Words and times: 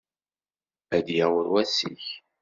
Ad 0.95 1.03
d-yaweḍ 1.05 1.45
wass-ik. 1.51 2.05